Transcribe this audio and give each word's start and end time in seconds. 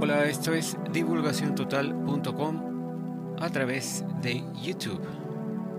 Hola, 0.00 0.26
esto 0.26 0.54
es 0.54 0.76
divulgaciontotal.com 0.92 3.36
a 3.40 3.50
través 3.50 4.04
de 4.22 4.44
YouTube, 4.62 5.04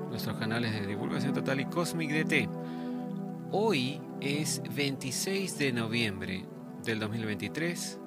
nuestros 0.09 0.37
canales 0.37 0.73
de 0.73 0.85
Divulgación 0.85 1.33
Total 1.33 1.61
y 1.61 1.65
Cosmic 1.65 2.11
DT. 2.11 2.49
Hoy 3.53 4.01
es 4.19 4.61
26 4.75 5.57
de 5.57 5.71
noviembre 5.71 6.45
del 6.83 6.99
2023, 6.99 7.97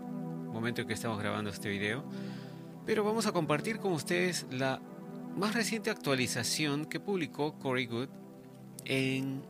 momento 0.52 0.82
en 0.82 0.86
que 0.86 0.92
estamos 0.92 1.18
grabando 1.18 1.48
este 1.48 1.70
video, 1.70 2.04
pero 2.84 3.04
vamos 3.04 3.24
a 3.24 3.32
compartir 3.32 3.78
con 3.78 3.94
ustedes 3.94 4.46
la 4.50 4.82
más 5.34 5.54
reciente 5.54 5.88
actualización 5.88 6.84
que 6.84 7.00
publicó 7.00 7.58
Corey 7.58 7.86
Good 7.86 8.10
en 8.84 9.46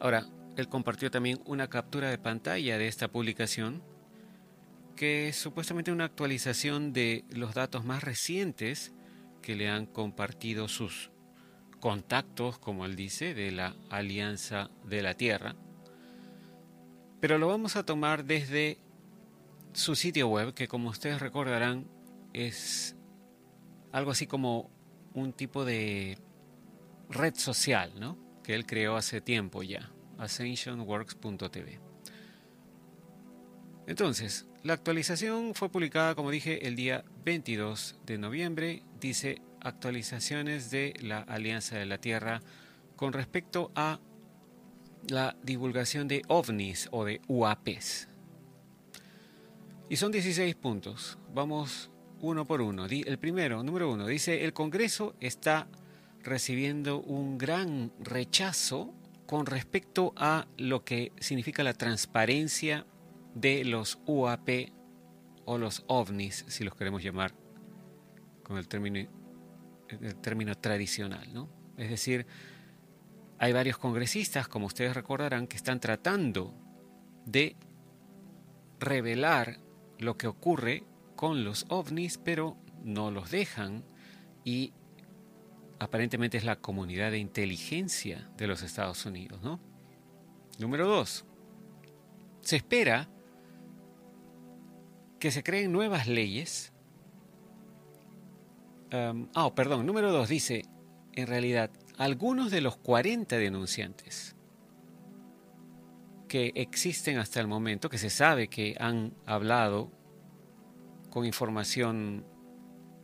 Ahora, 0.00 0.26
él 0.56 0.68
compartió 0.68 1.10
también 1.10 1.40
una 1.44 1.68
captura 1.68 2.10
de 2.10 2.18
pantalla 2.18 2.78
de 2.78 2.88
esta 2.88 3.08
publicación, 3.08 3.82
que 4.96 5.28
es 5.28 5.36
supuestamente 5.36 5.92
una 5.92 6.04
actualización 6.04 6.92
de 6.92 7.24
los 7.30 7.54
datos 7.54 7.84
más 7.84 8.02
recientes 8.02 8.92
que 9.42 9.54
le 9.54 9.68
han 9.68 9.86
compartido 9.86 10.68
sus 10.68 11.10
contactos, 11.80 12.58
como 12.58 12.84
él 12.84 12.96
dice, 12.96 13.34
de 13.34 13.52
la 13.52 13.76
Alianza 13.90 14.70
de 14.84 15.02
la 15.02 15.14
Tierra. 15.14 15.54
Pero 17.20 17.38
lo 17.38 17.48
vamos 17.48 17.76
a 17.76 17.84
tomar 17.84 18.24
desde 18.24 18.78
su 19.72 19.94
sitio 19.94 20.28
web, 20.28 20.54
que 20.54 20.68
como 20.68 20.90
ustedes 20.90 21.20
recordarán 21.20 21.88
es 22.32 22.96
algo 23.92 24.10
así 24.10 24.26
como 24.26 24.70
un 25.14 25.32
tipo 25.32 25.64
de 25.64 26.18
red 27.08 27.34
social, 27.34 27.92
¿no? 27.98 28.27
Que 28.48 28.54
él 28.54 28.64
creó 28.64 28.96
hace 28.96 29.20
tiempo 29.20 29.62
ya, 29.62 29.92
ascensionworks.tv. 30.16 31.80
Entonces, 33.86 34.46
la 34.62 34.72
actualización 34.72 35.54
fue 35.54 35.68
publicada, 35.68 36.14
como 36.14 36.30
dije, 36.30 36.66
el 36.66 36.74
día 36.74 37.04
22 37.26 37.98
de 38.06 38.16
noviembre. 38.16 38.84
Dice 38.98 39.42
actualizaciones 39.60 40.70
de 40.70 40.94
la 41.02 41.18
Alianza 41.18 41.76
de 41.76 41.84
la 41.84 41.98
Tierra 41.98 42.40
con 42.96 43.12
respecto 43.12 43.70
a 43.74 44.00
la 45.10 45.36
divulgación 45.42 46.08
de 46.08 46.22
ovnis 46.28 46.88
o 46.90 47.04
de 47.04 47.20
UAPs. 47.28 48.08
Y 49.90 49.96
son 49.96 50.10
16 50.10 50.54
puntos. 50.54 51.18
Vamos 51.34 51.90
uno 52.20 52.46
por 52.46 52.62
uno. 52.62 52.86
El 52.86 53.18
primero, 53.18 53.62
número 53.62 53.92
uno, 53.92 54.06
dice, 54.06 54.46
el 54.46 54.54
Congreso 54.54 55.16
está 55.20 55.68
recibiendo 56.28 57.00
un 57.00 57.38
gran 57.38 57.92
rechazo 58.00 58.94
con 59.26 59.46
respecto 59.46 60.12
a 60.16 60.46
lo 60.56 60.84
que 60.84 61.12
significa 61.20 61.62
la 61.62 61.74
transparencia 61.74 62.86
de 63.34 63.64
los 63.64 63.98
UAP 64.06 64.48
o 65.44 65.58
los 65.58 65.84
ovnis, 65.86 66.44
si 66.48 66.64
los 66.64 66.74
queremos 66.74 67.02
llamar 67.02 67.34
con 68.42 68.58
el 68.58 68.68
término, 68.68 69.08
el 69.88 70.16
término 70.16 70.54
tradicional. 70.56 71.32
¿no? 71.32 71.48
Es 71.76 71.90
decir, 71.90 72.26
hay 73.38 73.52
varios 73.52 73.78
congresistas, 73.78 74.48
como 74.48 74.66
ustedes 74.66 74.94
recordarán, 74.94 75.46
que 75.46 75.56
están 75.56 75.80
tratando 75.80 76.54
de 77.24 77.56
revelar 78.80 79.58
lo 79.98 80.16
que 80.16 80.26
ocurre 80.26 80.84
con 81.16 81.44
los 81.44 81.66
ovnis, 81.68 82.18
pero 82.18 82.56
no 82.82 83.10
los 83.10 83.30
dejan 83.30 83.84
y 84.44 84.72
aparentemente 85.78 86.36
es 86.36 86.44
la 86.44 86.56
comunidad 86.56 87.10
de 87.10 87.18
inteligencia 87.18 88.30
de 88.36 88.46
los 88.46 88.62
Estados 88.62 89.04
Unidos, 89.06 89.42
¿no? 89.42 89.60
Número 90.58 90.86
dos, 90.86 91.24
se 92.40 92.56
espera 92.56 93.08
que 95.18 95.30
se 95.30 95.42
creen 95.42 95.72
nuevas 95.72 96.06
leyes. 96.06 96.72
ah, 98.90 99.54
perdón, 99.54 99.86
número 99.86 100.10
dos 100.12 100.28
dice, 100.28 100.64
en 101.14 101.26
realidad, 101.26 101.70
algunos 101.96 102.50
de 102.50 102.60
los 102.60 102.76
40 102.76 103.36
denunciantes 103.36 104.36
que 106.28 106.52
existen 106.54 107.18
hasta 107.18 107.40
el 107.40 107.48
momento, 107.48 107.88
que 107.88 107.98
se 107.98 108.10
sabe 108.10 108.48
que 108.48 108.76
han 108.78 109.14
hablado 109.26 109.90
con 111.10 111.24
información, 111.24 112.24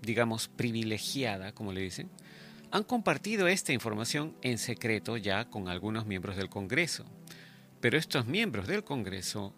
digamos, 0.03 0.49
privilegiada, 0.49 1.53
como 1.53 1.73
le 1.73 1.81
dicen, 1.81 2.11
han 2.75 2.83
compartido 2.83 3.47
esta 3.47 3.73
información 3.73 4.37
en 4.43 4.59
secreto 4.59 5.17
ya 5.17 5.49
con 5.49 5.69
algunos 5.69 6.07
miembros 6.07 6.37
del 6.37 6.49
Congreso. 6.49 7.05
Pero 7.81 7.97
estos 7.97 8.27
miembros 8.27 8.67
del 8.67 8.83
Congreso 8.83 9.55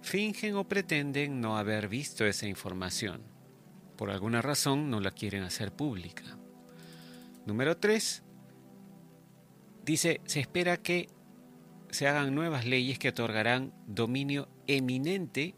fingen 0.00 0.54
o 0.54 0.62
pretenden 0.62 1.40
no 1.40 1.58
haber 1.58 1.88
visto 1.88 2.24
esa 2.24 2.46
información. 2.46 3.20
Por 3.96 4.12
alguna 4.12 4.42
razón 4.42 4.90
no 4.90 5.00
la 5.00 5.10
quieren 5.10 5.42
hacer 5.42 5.72
pública. 5.72 6.22
Número 7.46 7.78
3. 7.78 8.22
Dice, 9.84 10.20
se 10.24 10.38
espera 10.38 10.76
que 10.76 11.08
se 11.90 12.06
hagan 12.06 12.32
nuevas 12.32 12.64
leyes 12.64 13.00
que 13.00 13.08
otorgarán 13.08 13.74
dominio 13.88 14.48
eminente 14.68 15.56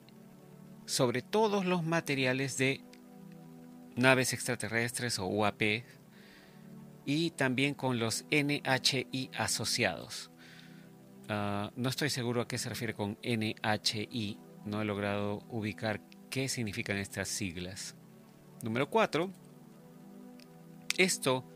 sobre 0.86 1.20
todos 1.20 1.66
los 1.66 1.84
materiales 1.84 2.56
de 2.56 2.80
naves 3.94 4.32
extraterrestres 4.32 5.18
o 5.18 5.26
UAP 5.26 5.60
y 7.08 7.30
también 7.30 7.72
con 7.72 7.98
los 7.98 8.26
NHI 8.30 9.30
asociados. 9.34 10.30
Ah, 11.30 11.72
no 11.74 11.88
estoy 11.88 12.10
seguro 12.10 12.42
a 12.42 12.46
qué 12.46 12.58
se 12.58 12.68
refiere 12.68 12.92
con 12.92 13.16
NHI, 13.22 14.38
no 14.66 14.82
he 14.82 14.84
logrado 14.84 15.42
ubicar 15.48 16.02
qué 16.28 16.50
significan 16.50 16.98
estas 16.98 17.28
siglas. 17.28 17.96
Número 18.62 18.90
4. 18.90 19.30
Esto 20.98 21.46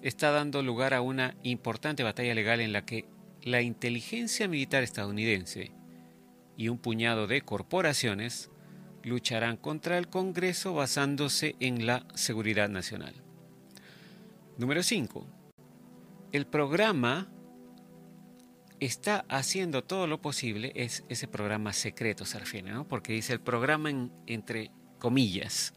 está 0.00 0.30
dando 0.30 0.62
lugar 0.62 0.94
a 0.94 1.02
una 1.02 1.36
importante 1.42 2.02
batalla 2.02 2.34
legal 2.34 2.60
en 2.60 2.72
la 2.72 2.86
que 2.86 3.04
la 3.42 3.60
inteligencia 3.60 4.48
militar 4.48 4.82
estadounidense 4.82 5.72
y 6.56 6.68
un 6.70 6.78
puñado 6.78 7.26
de 7.26 7.42
corporaciones 7.42 8.50
lucharán 9.02 9.58
contra 9.58 9.98
el 9.98 10.08
Congreso 10.08 10.72
basándose 10.72 11.54
en 11.60 11.84
la 11.84 12.06
seguridad 12.14 12.70
nacional. 12.70 13.21
Número 14.58 14.82
5. 14.82 15.26
El 16.32 16.46
programa 16.46 17.30
está 18.80 19.24
haciendo 19.28 19.84
todo 19.84 20.06
lo 20.06 20.20
posible, 20.20 20.72
es 20.74 21.04
ese 21.08 21.28
programa 21.28 21.72
secreto 21.72 22.24
se 22.24 22.62
¿no? 22.62 22.86
porque 22.88 23.12
dice 23.12 23.32
el 23.32 23.40
programa 23.40 23.90
entre 24.26 24.70
comillas. 24.98 25.72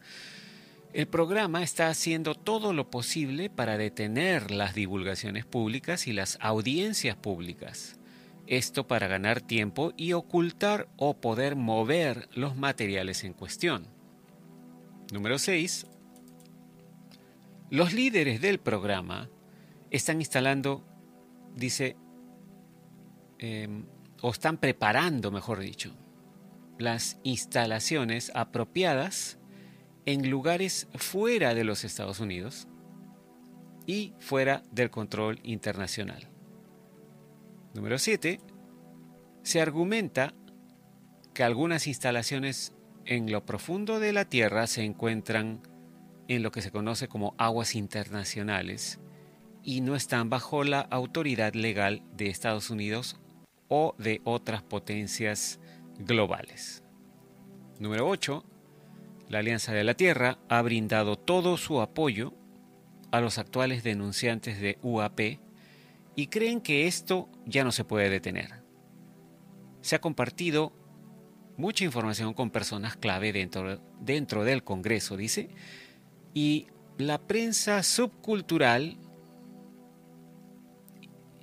El 0.92 1.08
programa 1.08 1.62
está 1.62 1.88
haciendo 1.88 2.34
todo 2.34 2.72
lo 2.72 2.90
posible 2.90 3.50
para 3.50 3.76
detener 3.76 4.50
las 4.50 4.74
divulgaciones 4.74 5.44
públicas 5.44 6.06
y 6.06 6.12
las 6.12 6.38
audiencias 6.40 7.16
públicas. 7.16 7.98
Esto 8.46 8.86
para 8.86 9.06
ganar 9.08 9.40
tiempo 9.40 9.92
y 9.96 10.12
ocultar 10.12 10.88
o 10.96 11.20
poder 11.20 11.56
mover 11.56 12.28
los 12.32 12.56
materiales 12.56 13.24
en 13.24 13.34
cuestión. 13.34 13.86
Número 15.12 15.38
6. 15.38 15.86
Los 17.70 17.92
líderes 17.92 18.40
del 18.40 18.60
programa 18.60 19.28
están 19.90 20.20
instalando, 20.20 20.84
dice, 21.54 21.96
em, 23.38 23.86
o 24.22 24.30
están 24.30 24.58
preparando, 24.58 25.30
mejor 25.30 25.58
dicho, 25.58 25.94
las 26.78 27.18
instalaciones 27.24 28.30
apropiadas 28.34 29.38
en 30.04 30.30
lugares 30.30 30.88
fuera 30.94 31.54
de 31.54 31.64
los 31.64 31.84
Estados 31.84 32.20
Unidos 32.20 32.68
y 33.86 34.14
fuera 34.20 34.62
del 34.70 34.90
control 34.90 35.40
internacional. 35.42 36.28
Número 37.74 37.98
7. 37.98 38.40
Se 39.42 39.60
argumenta 39.60 40.34
que 41.34 41.42
algunas 41.42 41.86
instalaciones 41.86 42.72
en 43.04 43.30
lo 43.30 43.44
profundo 43.44 44.00
de 44.00 44.12
la 44.12 44.24
Tierra 44.24 44.66
se 44.66 44.84
encuentran 44.84 45.60
en 46.28 46.42
lo 46.42 46.50
que 46.50 46.62
se 46.62 46.70
conoce 46.70 47.08
como 47.08 47.34
aguas 47.38 47.74
internacionales 47.74 49.00
y 49.62 49.80
no 49.80 49.96
están 49.96 50.30
bajo 50.30 50.64
la 50.64 50.80
autoridad 50.80 51.54
legal 51.54 52.02
de 52.16 52.28
Estados 52.28 52.70
Unidos 52.70 53.16
o 53.68 53.94
de 53.98 54.20
otras 54.24 54.62
potencias 54.62 55.58
globales. 55.98 56.82
Número 57.78 58.08
8. 58.08 58.44
La 59.28 59.40
Alianza 59.40 59.72
de 59.72 59.84
la 59.84 59.94
Tierra 59.94 60.38
ha 60.48 60.62
brindado 60.62 61.18
todo 61.18 61.56
su 61.56 61.80
apoyo 61.80 62.32
a 63.10 63.20
los 63.20 63.38
actuales 63.38 63.82
denunciantes 63.82 64.60
de 64.60 64.78
UAP 64.82 65.20
y 66.14 66.28
creen 66.28 66.60
que 66.60 66.86
esto 66.86 67.28
ya 67.44 67.64
no 67.64 67.72
se 67.72 67.84
puede 67.84 68.08
detener. 68.08 68.62
Se 69.80 69.96
ha 69.96 70.00
compartido 70.00 70.72
mucha 71.56 71.84
información 71.84 72.34
con 72.34 72.50
personas 72.50 72.96
clave 72.96 73.32
dentro, 73.32 73.80
dentro 74.00 74.44
del 74.44 74.62
Congreso, 74.62 75.16
dice, 75.16 75.50
y 76.36 76.66
la 76.98 77.16
prensa 77.16 77.82
subcultural, 77.82 78.98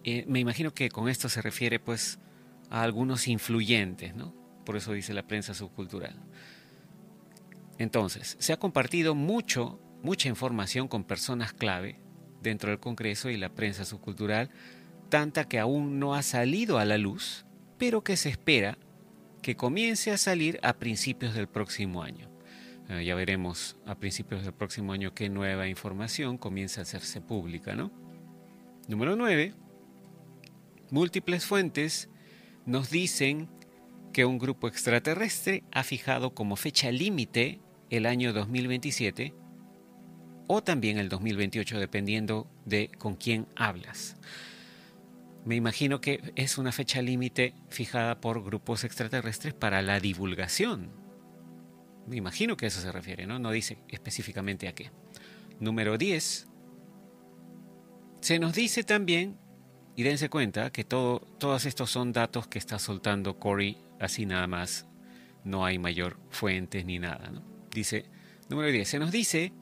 eh, 0.03 0.23
me 0.27 0.39
imagino 0.39 0.71
que 0.71 0.89
con 0.89 1.09
esto 1.09 1.29
se 1.29 1.41
refiere 1.41 1.79
pues 1.79 2.19
a 2.69 2.83
algunos 2.83 3.27
influyentes, 3.27 4.13
¿no? 4.13 4.35
Por 4.63 4.77
eso 4.77 4.93
dice 4.93 5.15
la 5.15 5.25
prensa 5.25 5.55
subcultural. 5.55 6.15
Entonces, 7.79 8.35
se 8.39 8.53
ha 8.53 8.57
compartido 8.57 9.15
mucho, 9.15 9.79
mucha 10.03 10.29
información 10.29 10.87
con 10.87 11.05
personas 11.05 11.53
clave 11.53 11.99
dentro 12.43 12.69
del 12.69 12.79
Congreso 12.79 13.31
y 13.31 13.37
la 13.37 13.49
prensa 13.49 13.85
subcultural, 13.85 14.51
tanta 15.09 15.47
que 15.47 15.57
aún 15.57 15.97
no 15.97 16.13
ha 16.13 16.21
salido 16.21 16.77
a 16.77 16.85
la 16.85 16.99
luz, 16.99 17.47
pero 17.79 18.03
que 18.03 18.15
se 18.15 18.29
espera 18.29 18.77
que 19.41 19.55
comience 19.55 20.11
a 20.11 20.19
salir 20.19 20.59
a 20.61 20.73
principios 20.73 21.33
del 21.33 21.47
próximo 21.47 22.03
año. 22.03 22.32
Eh, 22.89 23.06
ya 23.06 23.15
veremos 23.15 23.77
a 23.85 23.95
principios 23.95 24.44
del 24.44 24.53
próximo 24.53 24.94
año 24.94 25.13
qué 25.13 25.30
nueva 25.30 25.68
información 25.68 26.38
comienza 26.38 26.81
a 26.81 26.83
hacerse 26.83 27.21
pública, 27.21 27.75
¿no? 27.75 27.91
Número 28.88 29.15
9. 29.15 29.53
Múltiples 30.91 31.45
fuentes 31.45 32.09
nos 32.65 32.89
dicen 32.89 33.50
que 34.12 34.25
un 34.25 34.38
grupo 34.38 34.68
extraterrestre 34.68 35.63
ha 35.71 35.83
fijado 35.83 36.33
como 36.33 36.56
fecha 36.56 36.91
límite 36.91 37.59
el 37.89 38.06
año 38.06 38.33
2027 38.33 39.33
o 40.47 40.62
también 40.62 40.97
el 40.97 41.09
2028 41.09 41.79
dependiendo 41.79 42.47
de 42.65 42.89
con 42.97 43.15
quién 43.15 43.47
hablas. 43.56 44.18
Me 45.45 45.56
imagino 45.56 46.00
que 46.00 46.33
es 46.36 46.57
una 46.57 46.71
fecha 46.71 47.01
límite 47.01 47.53
fijada 47.69 48.21
por 48.21 48.44
grupos 48.44 48.83
extraterrestres 48.83 49.53
para 49.53 49.81
la 49.81 50.00
divulgación. 50.00 51.02
Me 52.07 52.17
imagino 52.17 52.57
que 52.57 52.65
a 52.65 52.67
eso 52.67 52.81
se 52.81 52.91
refiere, 52.91 53.25
¿no? 53.25 53.39
No 53.39 53.51
dice 53.51 53.77
específicamente 53.89 54.67
a 54.67 54.73
qué. 54.73 54.91
Número 55.59 55.97
10. 55.97 56.47
Se 58.21 58.39
nos 58.39 58.53
dice 58.53 58.83
también, 58.83 59.38
y 59.95 60.03
dense 60.03 60.29
cuenta, 60.29 60.71
que 60.71 60.83
todo, 60.83 61.19
todos 61.39 61.65
estos 61.65 61.91
son 61.91 62.11
datos 62.11 62.47
que 62.47 62.59
está 62.59 62.79
soltando 62.79 63.39
Corey 63.39 63.77
así 64.00 64.25
nada 64.25 64.47
más. 64.47 64.88
No 65.44 65.65
hay 65.65 65.79
mayor 65.79 66.17
fuentes 66.29 66.85
ni 66.85 67.00
nada, 67.00 67.29
¿no? 67.29 67.44
Dice, 67.71 68.05
número 68.50 68.71
10. 68.71 68.88
Se 68.88 69.00
nos 69.00 69.11
dice 69.11 69.53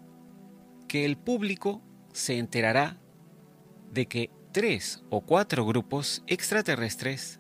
que 0.88 1.06
el 1.06 1.18
público 1.18 1.82
se 2.14 2.38
enterará 2.38 2.98
de 3.92 4.08
que 4.08 4.30
tres 4.52 5.04
o 5.10 5.22
cuatro 5.22 5.66
grupos 5.66 6.24
extraterrestres 6.28 7.40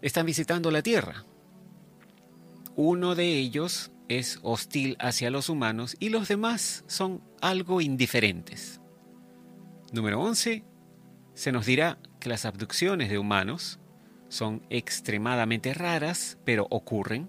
están 0.00 0.26
visitando 0.26 0.70
la 0.70 0.82
Tierra. 0.82 1.24
Uno 2.76 3.14
de 3.14 3.38
ellos 3.38 3.92
es 4.08 4.38
hostil 4.42 4.96
hacia 4.98 5.30
los 5.30 5.48
humanos 5.48 5.96
y 6.00 6.08
los 6.08 6.28
demás 6.28 6.84
son 6.86 7.22
algo 7.40 7.80
indiferentes. 7.80 8.80
Número 9.92 10.20
11. 10.22 10.64
Se 11.34 11.52
nos 11.52 11.66
dirá 11.66 11.98
que 12.18 12.30
las 12.30 12.44
abducciones 12.46 13.10
de 13.10 13.18
humanos 13.18 13.78
son 14.28 14.66
extremadamente 14.70 15.74
raras, 15.74 16.38
pero 16.44 16.66
ocurren, 16.70 17.28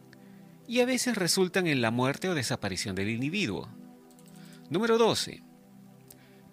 y 0.65 0.79
a 0.79 0.85
veces 0.85 1.17
resultan 1.17 1.67
en 1.67 1.81
la 1.81 1.91
muerte 1.91 2.29
o 2.29 2.35
desaparición 2.35 2.95
del 2.95 3.09
individuo. 3.09 3.67
Número 4.69 4.97
12. 4.97 5.43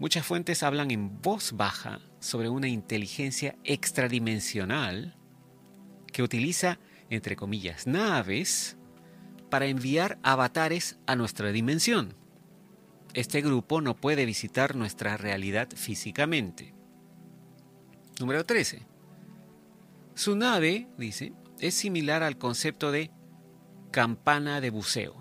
Muchas 0.01 0.27
fuentes 0.27 0.65
hablan 0.65 0.91
en 0.91 1.23
voz 1.23 1.53
baja 1.53 2.01
sobre 2.19 2.49
una 2.49 2.67
inteligencia 2.67 3.55
extradimensional 3.63 5.17
que 6.13 6.25
utiliza, 6.25 6.81
entre 7.09 7.37
comillas, 7.37 7.87
naves 7.87 8.77
para 9.51 9.67
enviar 9.67 10.19
avatares 10.23 10.99
a 11.07 11.17
nuestra 11.17 11.53
dimensión. 11.53 12.15
Este 13.13 13.43
grupo 13.43 13.81
no 13.81 13.97
puede 13.97 14.25
visitar 14.25 14.77
nuestra 14.77 15.17
realidad 15.17 15.69
físicamente. 15.75 16.75
Número 18.19 18.47
13. 18.47 18.87
Su 20.15 20.37
nave, 20.37 20.89
dice, 20.97 21.33
es 21.59 21.75
similar 21.75 22.23
al 22.23 22.39
concepto 22.39 22.93
de 22.93 23.11
campana 23.91 24.61
de 24.61 24.71
buceo 24.71 25.21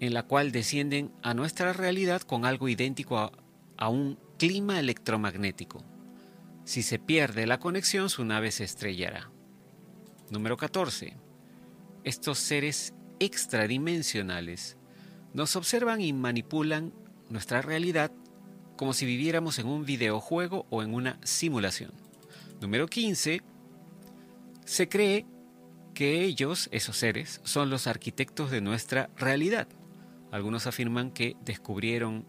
en 0.00 0.14
la 0.14 0.24
cual 0.24 0.52
descienden 0.52 1.12
a 1.22 1.34
nuestra 1.34 1.72
realidad 1.72 2.22
con 2.22 2.44
algo 2.44 2.68
idéntico 2.68 3.32
a, 3.76 3.88
un 3.88 4.18
clima 4.38 4.78
electromagnético. 4.78 5.82
Si 6.64 6.82
se 6.82 6.98
pierde 6.98 7.46
la 7.46 7.60
conexión, 7.60 8.10
su 8.10 8.24
nave 8.24 8.50
se 8.50 8.64
estrellará. 8.64 9.30
Número 10.30 10.56
14. 10.56 11.16
Estos 12.06 12.38
seres 12.38 12.94
extradimensionales 13.18 14.76
nos 15.34 15.56
observan 15.56 16.00
y 16.00 16.12
manipulan 16.12 16.92
nuestra 17.30 17.62
realidad 17.62 18.12
como 18.76 18.92
si 18.92 19.04
viviéramos 19.04 19.58
en 19.58 19.66
un 19.66 19.84
videojuego 19.84 20.66
o 20.70 20.84
en 20.84 20.94
una 20.94 21.18
simulación. 21.24 21.90
Número 22.60 22.86
15. 22.86 23.42
Se 24.64 24.88
cree 24.88 25.26
que 25.94 26.22
ellos, 26.22 26.68
esos 26.70 26.96
seres, 26.96 27.40
son 27.42 27.70
los 27.70 27.88
arquitectos 27.88 28.52
de 28.52 28.60
nuestra 28.60 29.10
realidad. 29.16 29.66
Algunos 30.30 30.68
afirman 30.68 31.10
que 31.10 31.34
descubrieron, 31.44 32.24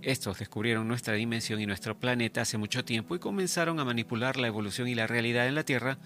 estos 0.00 0.38
descubrieron 0.38 0.88
nuestra 0.88 1.12
dimensión 1.12 1.60
y 1.60 1.66
nuestro 1.66 2.00
planeta 2.00 2.40
hace 2.40 2.56
mucho 2.56 2.82
tiempo 2.82 3.14
y 3.14 3.18
comenzaron 3.18 3.78
a 3.78 3.84
manipular 3.84 4.38
la 4.38 4.46
evolución 4.46 4.88
y 4.88 4.94
la 4.94 5.06
realidad 5.06 5.46
en 5.48 5.54
la 5.54 5.64
Tierra 5.64 5.98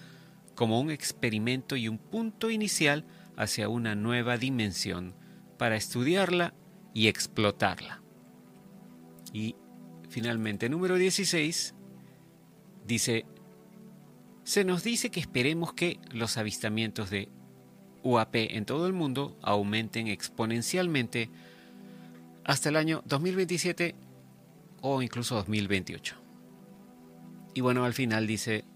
como 0.60 0.78
un 0.78 0.90
experimento 0.90 1.74
y 1.74 1.88
un 1.88 1.96
punto 1.96 2.50
inicial 2.50 3.06
hacia 3.34 3.70
una 3.70 3.94
nueva 3.94 4.36
dimensión 4.36 5.14
para 5.56 5.74
estudiarla 5.74 6.52
y 6.92 7.08
explotarla. 7.08 8.02
Y 9.32 9.56
finalmente, 10.10 10.68
número 10.68 10.96
16, 10.96 11.74
dice, 12.86 13.24
se 14.44 14.64
nos 14.64 14.84
dice 14.84 15.10
que 15.10 15.20
esperemos 15.20 15.72
que 15.72 15.98
los 16.10 16.36
avistamientos 16.36 17.08
de 17.08 17.30
UAP 18.02 18.34
en 18.34 18.66
todo 18.66 18.86
el 18.86 18.92
mundo 18.92 19.38
aumenten 19.40 20.08
exponencialmente 20.08 21.30
hasta 22.44 22.68
el 22.68 22.76
año 22.76 23.02
2027 23.06 23.94
o 24.82 25.00
incluso 25.00 25.36
2028. 25.36 26.16
Y 27.54 27.62
bueno, 27.62 27.86
al 27.86 27.94
final 27.94 28.26
dice, 28.26 28.66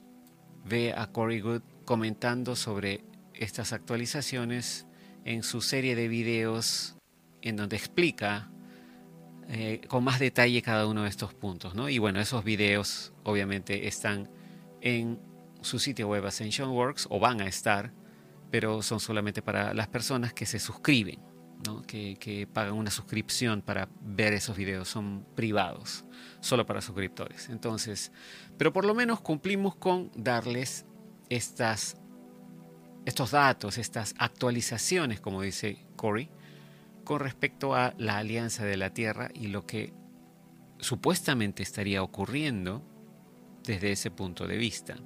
ve 0.64 0.94
a 0.96 1.08
Corey 1.08 1.42
Good 1.42 1.73
comentando 1.84 2.56
sobre 2.56 3.04
estas 3.34 3.72
actualizaciones 3.72 4.86
en 5.24 5.42
su 5.42 5.60
serie 5.60 5.96
de 5.96 6.08
videos 6.08 6.96
en 7.42 7.56
donde 7.56 7.76
explica 7.76 8.50
eh, 9.48 9.80
con 9.88 10.04
más 10.04 10.18
detalle 10.18 10.62
cada 10.62 10.86
uno 10.86 11.02
de 11.02 11.08
estos 11.08 11.34
puntos. 11.34 11.74
¿no? 11.74 11.88
Y 11.88 11.98
bueno, 11.98 12.20
esos 12.20 12.44
videos 12.44 13.12
obviamente 13.22 13.88
están 13.88 14.30
en 14.80 15.18
su 15.60 15.78
sitio 15.78 16.08
web 16.08 16.26
Ascension 16.26 16.70
Works 16.70 17.06
o 17.10 17.18
van 17.18 17.40
a 17.40 17.46
estar 17.46 17.92
pero 18.54 18.82
son 18.82 19.00
solamente 19.00 19.42
para 19.42 19.74
las 19.74 19.88
personas 19.88 20.32
que 20.32 20.46
se 20.46 20.60
suscriben, 20.60 21.18
que, 21.88 22.48
pagan 22.52 22.74
una 22.74 22.92
suscripción 22.92 23.62
para 23.62 23.88
ver 24.00 24.32
esos 24.32 24.56
videos, 24.56 24.86
son 24.86 25.26
privados, 25.34 26.04
solo 26.38 26.64
para 26.64 26.80
suscriptores. 26.80 27.48
Entonces, 27.48 28.12
pero 28.56 28.72
por 28.72 28.84
lo 28.84 28.94
menos 28.94 29.20
cumplimos 29.20 29.74
con 29.74 30.12
darles 30.14 30.86
estas, 31.36 31.96
estos 33.04 33.32
datos, 33.32 33.78
estas 33.78 34.14
actualizaciones, 34.18 35.20
como 35.20 35.42
dice 35.42 35.86
Corey, 35.96 36.30
con 37.04 37.20
respecto 37.20 37.74
a 37.74 37.94
la 37.98 38.18
alianza 38.18 38.64
de 38.64 38.76
la 38.76 38.90
Tierra 38.90 39.30
y 39.34 39.48
lo 39.48 39.66
que 39.66 39.92
supuestamente 40.78 41.62
estaría 41.62 42.02
ocurriendo 42.02 42.82
desde 43.64 43.92
ese 43.92 44.10
punto 44.10 44.46
de 44.46 44.56
vista. 44.56 44.96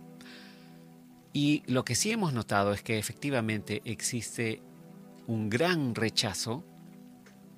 Y 1.32 1.62
lo 1.66 1.84
que 1.84 1.94
sí 1.94 2.10
hemos 2.10 2.32
notado 2.32 2.72
es 2.72 2.82
que 2.82 2.98
efectivamente 2.98 3.82
existe 3.84 4.62
un 5.26 5.50
gran 5.50 5.94
rechazo 5.94 6.64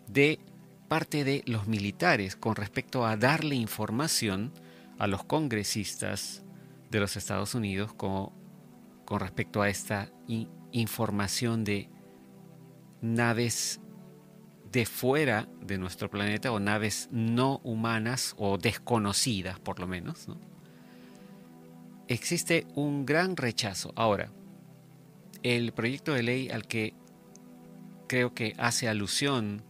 de 0.09 0.41
parte 0.89 1.23
de 1.23 1.43
los 1.47 1.69
militares 1.69 2.35
con 2.35 2.57
respecto 2.57 3.07
a 3.07 3.17
darle 3.17 3.55
información 3.55 4.53
a 4.99 5.07
los 5.07 5.25
congresistas 5.25 6.43
de 6.91 6.99
los 6.99 7.17
Estados 7.17 7.55
Unidos 7.55 7.95
con, 7.95 8.40
con 9.11 9.19
respecto 9.19 9.61
a 9.61 9.69
esta 9.69 10.09
información 10.71 11.65
de 11.65 11.91
naves 13.03 13.81
de 14.71 14.87
fuera 14.87 15.49
de 15.61 15.79
nuestro 15.79 16.09
planeta 16.09 16.53
o 16.53 16.61
naves 16.61 17.09
no 17.11 17.59
humanas 17.65 18.37
o 18.39 18.57
desconocidas 18.57 19.59
por 19.59 19.81
lo 19.81 19.89
menos. 19.89 20.29
Existe 22.07 22.69
un 22.77 23.05
gran 23.05 23.37
rechazo. 23.37 23.93
Ahora, 23.97 24.31
el 25.43 25.73
proyecto 25.73 26.15
de 26.15 26.23
ley 26.23 26.49
al 26.49 26.69
que 26.69 26.95
creo 28.07 28.33
que 28.33 28.55
hace 28.59 28.89
alusión 28.89 29.65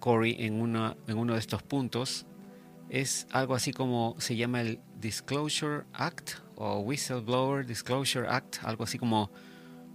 Corey 0.00 0.34
en, 0.40 0.54
en 0.54 1.18
uno 1.18 1.32
de 1.34 1.38
estos 1.38 1.62
puntos 1.62 2.26
es 2.90 3.28
algo 3.30 3.54
así 3.54 3.72
como 3.72 4.16
se 4.18 4.34
llama 4.34 4.62
el 4.62 4.80
Disclosure 4.98 5.84
Act 5.92 6.47
o 6.60 6.80
Whistleblower 6.80 7.64
Disclosure 7.64 8.26
Act, 8.28 8.56
algo 8.64 8.82
así 8.82 8.98
como 8.98 9.30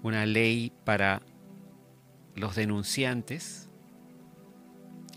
una 0.02 0.26
ley 0.26 0.72
para 0.86 1.22
los 2.36 2.56
denunciantes. 2.56 3.70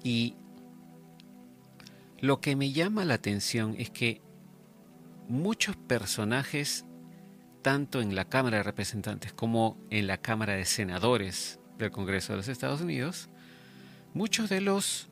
Y 0.03 0.35
lo 2.19 2.41
que 2.41 2.57
me 2.57 2.73
llama 2.73 3.05
la 3.05 3.15
atención 3.15 3.77
es 3.79 3.91
que 3.91 4.21
muchos 5.29 5.77
personajes, 5.77 6.85
tanto 7.63 8.01
en 8.01 8.17
la 8.17 8.25
Cámara 8.25 8.59
de 8.59 8.63
Representantes 8.65 9.33
como 9.33 9.79
en 9.91 10.09
la 10.09 10.19
Cámara 10.19 10.55
de 10.55 10.65
Senadores 10.65 11.61
del 11.79 11.93
Congreso 11.93 12.33
de 12.33 12.39
los 12.39 12.49
Estados 12.49 12.81
Unidos, 12.81 13.29
muchos 14.15 14.49
de 14.49 14.61
los 14.61 15.09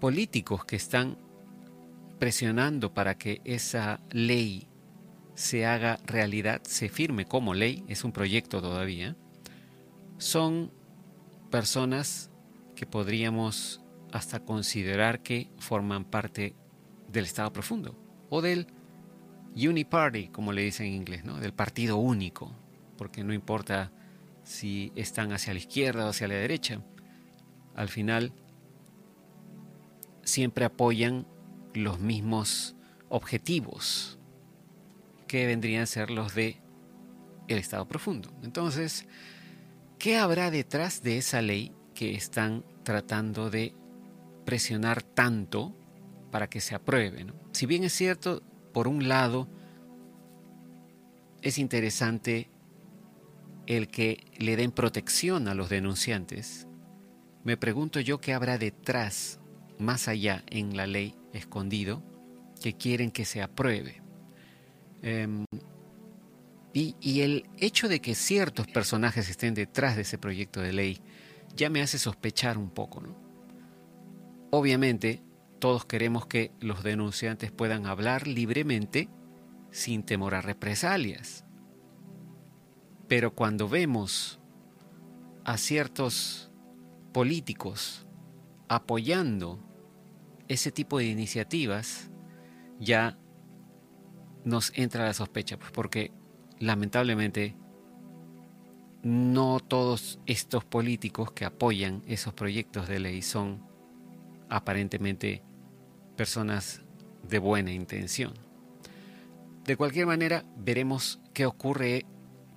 políticos 0.00 0.64
que 0.64 0.76
están 0.76 1.18
presionando 2.18 2.94
para 2.94 3.18
que 3.18 3.42
esa 3.44 4.00
ley 4.10 4.69
se 5.34 5.66
haga 5.66 5.98
realidad, 6.04 6.62
se 6.64 6.88
firme 6.88 7.24
como 7.24 7.54
ley, 7.54 7.84
es 7.88 8.04
un 8.04 8.12
proyecto 8.12 8.60
todavía, 8.60 9.16
son 10.18 10.70
personas 11.50 12.30
que 12.76 12.86
podríamos 12.86 13.80
hasta 14.12 14.40
considerar 14.40 15.22
que 15.22 15.50
forman 15.58 16.04
parte 16.04 16.54
del 17.08 17.24
Estado 17.24 17.52
profundo 17.52 17.96
o 18.28 18.42
del 18.42 18.66
Uniparty, 19.56 20.28
como 20.28 20.52
le 20.52 20.62
dicen 20.62 20.86
en 20.86 20.94
inglés, 20.94 21.24
¿no? 21.24 21.38
del 21.38 21.52
partido 21.52 21.96
único, 21.96 22.52
porque 22.96 23.24
no 23.24 23.32
importa 23.32 23.92
si 24.44 24.92
están 24.94 25.32
hacia 25.32 25.52
la 25.52 25.58
izquierda 25.58 26.06
o 26.06 26.10
hacia 26.10 26.28
la 26.28 26.34
derecha, 26.34 26.82
al 27.74 27.88
final 27.88 28.32
siempre 30.22 30.64
apoyan 30.64 31.26
los 31.74 31.98
mismos 31.98 32.76
objetivos 33.08 34.19
que 35.30 35.46
vendrían 35.46 35.84
a 35.84 35.86
ser 35.86 36.10
los 36.10 36.34
de 36.34 36.56
el 37.46 37.58
Estado 37.58 37.86
profundo. 37.86 38.32
Entonces, 38.42 39.06
¿qué 39.96 40.16
habrá 40.16 40.50
detrás 40.50 41.04
de 41.04 41.18
esa 41.18 41.40
ley 41.40 41.70
que 41.94 42.16
están 42.16 42.64
tratando 42.82 43.48
de 43.48 43.72
presionar 44.44 45.04
tanto 45.04 45.72
para 46.32 46.50
que 46.50 46.60
se 46.60 46.74
apruebe? 46.74 47.26
Si 47.52 47.66
bien 47.66 47.84
es 47.84 47.92
cierto, 47.92 48.42
por 48.72 48.88
un 48.88 49.06
lado, 49.06 49.46
es 51.42 51.58
interesante 51.58 52.50
el 53.68 53.86
que 53.86 54.24
le 54.36 54.56
den 54.56 54.72
protección 54.72 55.46
a 55.46 55.54
los 55.54 55.68
denunciantes, 55.68 56.66
me 57.44 57.56
pregunto 57.56 58.00
yo 58.00 58.20
qué 58.20 58.34
habrá 58.34 58.58
detrás, 58.58 59.38
más 59.78 60.08
allá 60.08 60.42
en 60.48 60.76
la 60.76 60.88
ley, 60.88 61.14
escondido 61.32 62.02
que 62.60 62.76
quieren 62.76 63.12
que 63.12 63.24
se 63.24 63.42
apruebe. 63.42 63.99
Em, 65.02 65.44
y, 66.72 67.20
el 67.20 67.48
hecho 67.58 67.88
de 67.88 68.00
que 68.00 68.14
ciertos 68.14 68.66
personajes 68.68 69.28
estén 69.28 69.54
detrás 69.54 69.96
de 69.96 70.02
ese 70.02 70.18
proyecto 70.18 70.60
de 70.60 70.72
ley 70.72 71.00
ya 71.56 71.68
me 71.68 71.82
hace 71.82 71.98
sospechar 71.98 72.58
un 72.58 72.70
poco. 72.70 73.00
¿no? 73.00 73.16
Obviamente, 74.50 75.22
todos 75.58 75.84
queremos 75.84 76.26
que 76.26 76.52
los 76.60 76.82
denunciantes 76.82 77.50
puedan 77.50 77.86
hablar 77.86 78.26
libremente 78.26 79.08
sin 79.70 80.04
temor 80.04 80.34
a 80.34 80.42
represalias. 80.42 81.44
Pero 83.08 83.34
cuando 83.34 83.68
vemos 83.68 84.40
a 85.44 85.56
ciertos 85.56 86.50
políticos 87.12 88.06
apoyando 88.68 89.58
ese 90.46 90.70
tipo 90.70 90.98
de 90.98 91.06
iniciativas 91.06 92.10
ya 92.78 93.18
nos 94.44 94.72
entra 94.74 95.04
la 95.04 95.14
sospecha, 95.14 95.58
pues 95.58 95.70
porque 95.72 96.12
lamentablemente 96.58 97.54
no 99.02 99.60
todos 99.60 100.18
estos 100.26 100.64
políticos 100.64 101.32
que 101.32 101.44
apoyan 101.44 102.02
esos 102.06 102.34
proyectos 102.34 102.88
de 102.88 103.00
ley 103.00 103.22
son 103.22 103.62
aparentemente 104.48 105.42
personas 106.16 106.82
de 107.22 107.38
buena 107.38 107.72
intención. 107.72 108.34
De 109.64 109.76
cualquier 109.76 110.06
manera, 110.06 110.44
veremos 110.56 111.20
qué 111.32 111.46
ocurre 111.46 112.04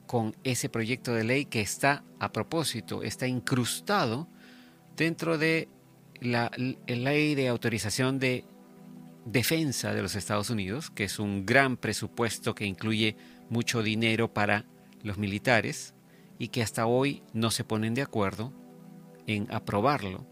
con 0.08 0.36
ese 0.44 0.70
proyecto 0.70 1.13
de 1.13 1.24
ley 1.24 1.46
que 1.46 1.62
está 1.62 2.04
a 2.20 2.32
propósito, 2.32 3.04
está 3.04 3.28
incrustado 3.28 4.28
dentro 4.96 5.38
de 5.38 5.70
la, 6.22 6.52
ley 6.88 7.36
de 7.36 7.48
autorización 7.48 8.20
de 8.20 8.46
defensa 9.25 9.94
de 9.94 10.01
los 10.01 10.15
Estados 10.15 10.50
Unidos, 10.50 10.89
que 10.89 11.06
es 11.06 11.20
un 11.20 11.46
gran 11.46 11.77
presupuesto 11.77 12.56
que 12.56 12.65
incluye 12.65 13.15
mucho 13.50 13.84
dinero 13.84 14.34
para 14.34 14.65
los 15.01 15.18
militares 15.18 15.94
y 16.39 16.50
que 16.50 16.62
hasta 16.62 16.86
hoy 16.86 17.24
no 17.34 17.51
se 17.51 17.63
ponen 17.63 17.94
de 17.94 18.01
acuerdo 18.01 18.53
en 19.27 19.48
aprobarlo. 19.53 20.25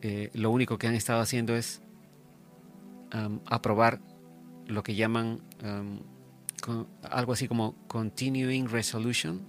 Eh, 0.00 0.30
lo 0.34 0.50
único 0.50 0.78
que 0.78 0.86
han 0.86 0.94
estado 0.94 1.20
haciendo 1.20 1.56
es 1.56 1.82
aprobar 3.46 4.00
lo 4.66 4.82
que 4.82 4.94
llaman 4.94 5.40
algo 7.02 7.32
así 7.32 7.48
como 7.48 7.74
Continuing 7.88 8.68
Resolution. 8.68 9.40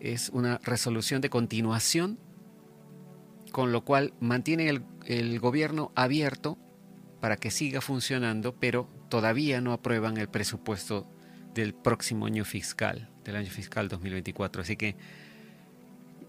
Es 0.00 0.30
una 0.30 0.58
resolución 0.58 1.20
de 1.20 1.30
continuación 1.30 2.18
con 3.52 3.70
lo 3.70 3.84
cual 3.84 4.14
mantiene 4.18 4.68
el, 5.06 5.38
gobierno 5.38 5.92
abierto 5.94 6.58
para 7.22 7.36
que 7.36 7.52
siga 7.52 7.80
funcionando, 7.80 8.56
pero 8.56 8.88
todavía 9.08 9.60
no 9.60 9.72
aprueban 9.72 10.16
el 10.16 10.28
presupuesto 10.28 11.06
del 11.54 11.72
próximo 11.72 12.26
año 12.26 12.44
fiscal, 12.44 13.10
del 13.24 13.36
año 13.36 13.48
fiscal 13.48 13.88
2024. 13.88 14.62
Así 14.62 14.76
que 14.76 14.96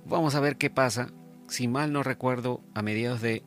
vamos 0.05 0.35
a 0.35 0.39
ver 0.39 0.55
qué 0.55 0.69
pasa. 0.69 1.09
Si 1.47 1.67
mal 1.67 1.91
no 1.91 2.03
recuerdo, 2.03 2.61
a 2.75 2.83
mediados 2.83 3.21
de 3.21 3.41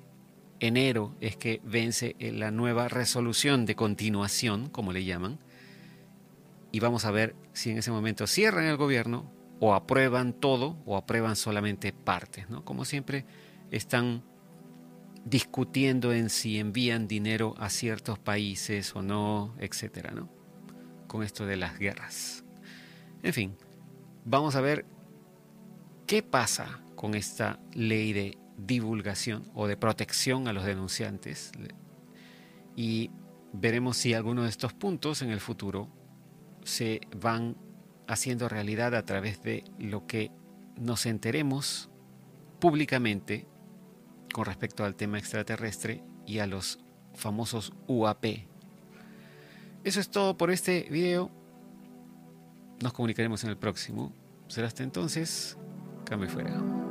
enero 0.58 1.14
es 1.20 1.36
que 1.36 1.60
vence 1.62 2.16
la 2.18 2.50
nueva 2.50 2.88
resolución 2.88 3.64
de 3.64 3.76
continuación, 3.76 4.68
como 4.68 4.92
le 4.92 5.04
llaman, 5.04 5.38
y 6.72 6.80
vamos 6.80 7.04
a 7.04 7.12
ver 7.12 7.36
si 7.52 7.70
en 7.70 7.78
ese 7.78 7.92
momento 7.92 8.26
cierran 8.26 8.64
el 8.64 8.76
gobierno 8.76 9.30
o 9.60 9.74
aprueban 9.74 10.32
todo 10.32 10.78
o 10.84 10.96
aprueban 10.96 11.36
solamente 11.36 11.92
partes, 11.92 12.50
¿no? 12.50 12.64
Como 12.64 12.84
siempre, 12.84 13.24
están 13.70 14.24
discutiendo 15.26 16.12
en 16.12 16.30
si 16.30 16.58
envían 16.60 17.08
dinero 17.08 17.54
a 17.58 17.68
ciertos 17.68 18.16
países 18.18 18.94
o 18.94 19.02
no, 19.02 19.54
etcétera, 19.58 20.12
¿no? 20.12 20.30
Con 21.08 21.24
esto 21.24 21.44
de 21.46 21.56
las 21.56 21.78
guerras. 21.78 22.44
En 23.24 23.32
fin, 23.32 23.56
vamos 24.24 24.54
a 24.54 24.60
ver 24.60 24.86
qué 26.06 26.22
pasa 26.22 26.80
con 26.94 27.16
esta 27.16 27.58
ley 27.74 28.12
de 28.12 28.38
divulgación 28.56 29.50
o 29.52 29.66
de 29.66 29.76
protección 29.76 30.46
a 30.46 30.52
los 30.52 30.64
denunciantes 30.64 31.50
y 32.76 33.10
veremos 33.52 33.96
si 33.96 34.14
alguno 34.14 34.44
de 34.44 34.48
estos 34.48 34.74
puntos 34.74 35.22
en 35.22 35.30
el 35.30 35.40
futuro 35.40 35.88
se 36.62 37.00
van 37.20 37.56
haciendo 38.06 38.48
realidad 38.48 38.94
a 38.94 39.04
través 39.04 39.42
de 39.42 39.64
lo 39.78 40.06
que 40.06 40.30
nos 40.78 41.04
enteremos 41.04 41.90
públicamente 42.60 43.46
con 44.32 44.44
respecto 44.44 44.84
al 44.84 44.94
tema 44.94 45.18
extraterrestre 45.18 46.02
y 46.26 46.38
a 46.38 46.46
los 46.46 46.78
famosos 47.14 47.72
UAP. 47.86 48.24
Eso 49.84 50.00
es 50.00 50.10
todo 50.10 50.36
por 50.36 50.50
este 50.50 50.88
video. 50.90 51.30
Nos 52.82 52.92
comunicaremos 52.92 53.44
en 53.44 53.50
el 53.50 53.56
próximo. 53.56 54.12
Será 54.48 54.66
hasta 54.66 54.82
entonces. 54.82 55.56
Cambio 56.04 56.28
fuera. 56.28 56.85